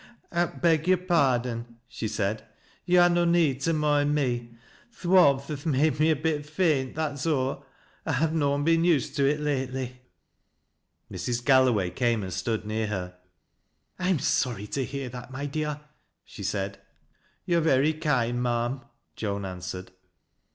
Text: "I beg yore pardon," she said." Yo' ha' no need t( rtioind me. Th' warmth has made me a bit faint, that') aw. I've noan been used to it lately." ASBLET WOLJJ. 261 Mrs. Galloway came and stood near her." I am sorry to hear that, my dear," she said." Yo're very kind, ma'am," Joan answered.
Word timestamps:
"I 0.31 0.45
beg 0.45 0.87
yore 0.87 0.97
pardon," 0.97 1.77
she 1.87 2.07
said." 2.07 2.43
Yo' 2.87 3.07
ha' 3.07 3.11
no 3.13 3.23
need 3.23 3.61
t( 3.61 3.69
rtioind 3.69 4.13
me. 4.13 4.49
Th' 4.99 5.05
warmth 5.05 5.47
has 5.49 5.63
made 5.63 5.99
me 5.99 6.09
a 6.09 6.15
bit 6.15 6.43
faint, 6.47 6.95
that') 6.95 7.23
aw. 7.27 7.61
I've 8.03 8.33
noan 8.33 8.63
been 8.63 8.83
used 8.83 9.15
to 9.17 9.29
it 9.29 9.39
lately." 9.39 10.01
ASBLET 11.11 11.11
WOLJJ. 11.11 11.17
261 11.19 11.19
Mrs. 11.19 11.45
Galloway 11.45 11.89
came 11.91 12.23
and 12.23 12.33
stood 12.33 12.65
near 12.65 12.87
her." 12.87 13.15
I 13.99 14.09
am 14.09 14.17
sorry 14.17 14.65
to 14.65 14.83
hear 14.83 15.07
that, 15.09 15.29
my 15.29 15.45
dear," 15.45 15.81
she 16.25 16.41
said." 16.41 16.79
Yo're 17.45 17.61
very 17.61 17.93
kind, 17.93 18.41
ma'am," 18.41 18.81
Joan 19.15 19.45
answered. 19.45 19.91